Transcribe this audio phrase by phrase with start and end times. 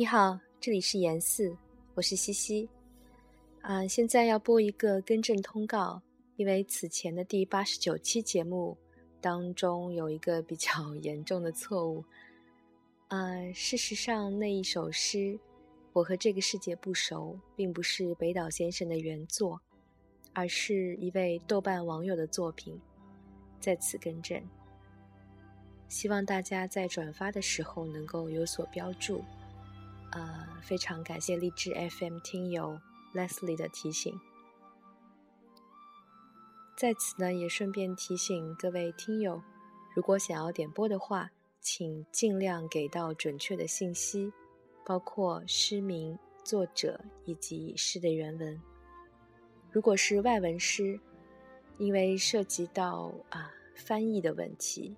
[0.00, 1.54] 你好，这里是严四，
[1.92, 2.66] 我是西西。
[3.60, 6.00] 啊，现在要播一个更正通告，
[6.36, 8.74] 因为此前的第八十九期节目
[9.20, 12.02] 当中有一个比较 严重的错误。
[13.08, 15.18] 啊，事实上那一首诗
[15.92, 19.60] 《我和这个世界不熟》并不是北岛先生的原作，
[20.32, 22.80] 而是一位豆瓣网友的作品，
[23.60, 24.42] 在此更正。
[25.88, 29.22] 希望大家在转发的时候能够有所标注。
[30.12, 32.80] 呃，非常感谢励志 FM 听友
[33.14, 34.18] Leslie 的提醒。
[36.76, 39.42] 在此呢，也顺便提醒各位听友，
[39.94, 44.32] 如果想要点播的话，请尽量给到准确的信息，
[44.84, 48.60] 包括诗名、作者以及诗的原文。
[49.70, 50.98] 如果是外文诗，
[51.76, 54.96] 因为涉及到啊翻译的问题，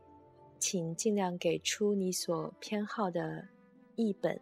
[0.59, 3.49] 请尽量给出你所偏好的
[3.97, 4.41] 译本。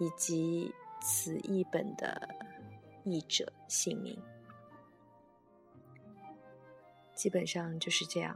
[0.00, 2.28] 以及此译本的
[3.04, 4.18] 译者姓名，
[7.14, 8.34] 基本上就是这样。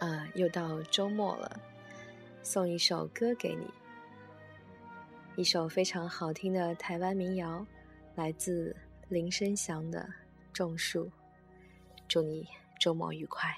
[0.00, 1.60] 啊，又到周末了，
[2.42, 3.66] 送一首歌给你，
[5.36, 7.64] 一首非常好听的台湾民谣，
[8.16, 8.76] 来自
[9.08, 10.00] 林生祥的
[10.52, 11.06] 《种树》，
[12.08, 12.46] 祝你
[12.80, 13.56] 周末愉快。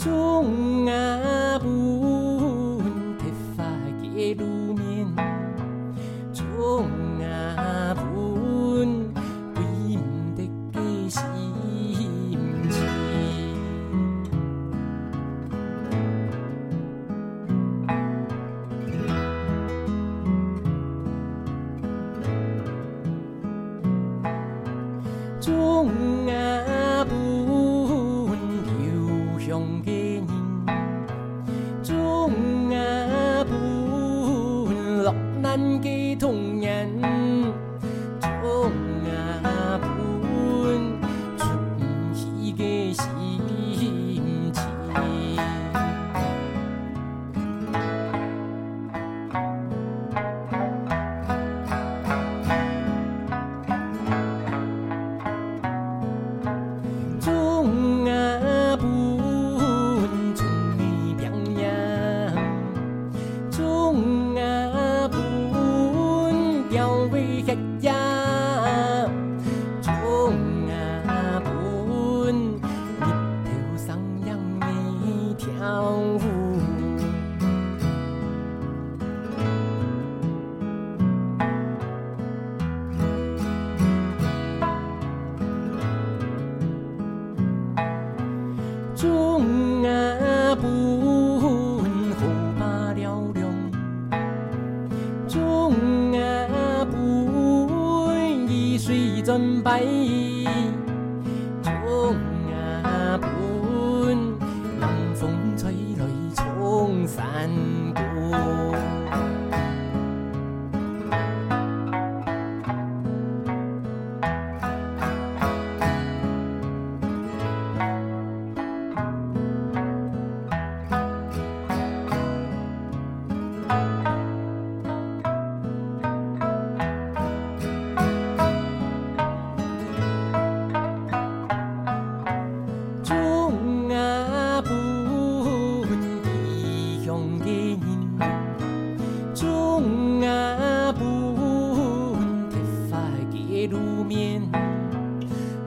[0.00, 1.19] 中啊。
[29.50, 30.09] 경기
[89.00, 91.40] 中啊不
[91.80, 92.26] 分好
[92.58, 93.40] 罢了量，
[95.26, 95.72] 中
[96.12, 97.66] 啊不
[98.08, 99.80] 分易水怎败。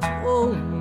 [0.05, 0.72] Oh.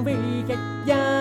[0.00, 1.13] vì trách gia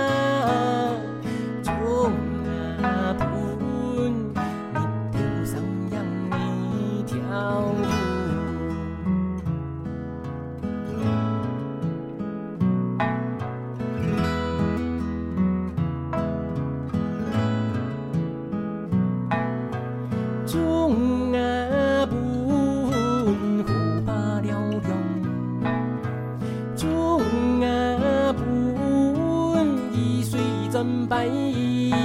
[31.09, 32.03] 白衣อี